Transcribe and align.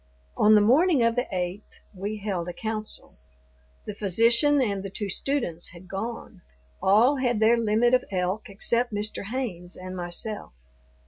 On 0.35 0.55
the 0.55 0.61
morning 0.61 1.03
of 1.03 1.15
the 1.15 1.27
eighth 1.31 1.79
we 1.93 2.17
held 2.17 2.49
a 2.49 2.53
council. 2.53 3.19
The 3.85 3.93
physician 3.93 4.59
and 4.59 4.81
the 4.81 4.89
two 4.89 5.11
students 5.11 5.73
had 5.73 5.87
gone. 5.87 6.41
All 6.81 7.17
had 7.17 7.39
their 7.39 7.55
limit 7.55 7.93
of 7.93 8.05
elk 8.09 8.49
except 8.49 8.91
Mr. 8.91 9.25
Haynes 9.25 9.75
and 9.75 9.95
myself. 9.95 10.53